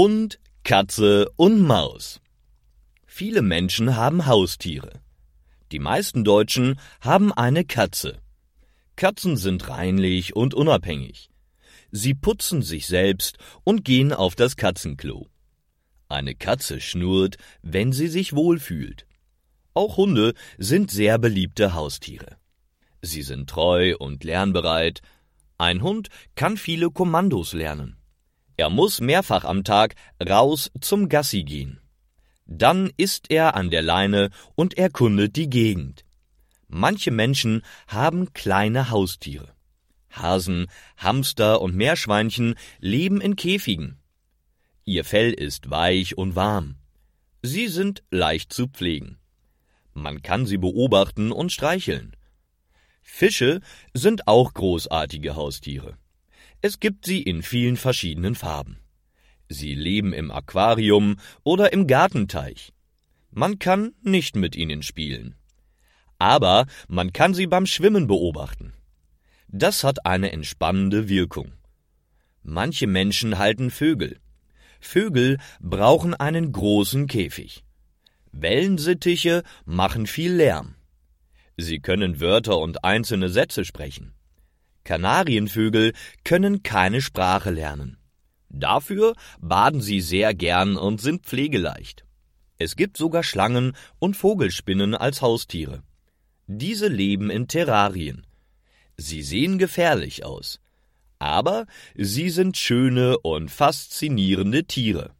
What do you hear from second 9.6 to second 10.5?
reinlich